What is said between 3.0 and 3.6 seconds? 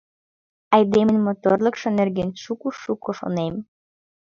шонем...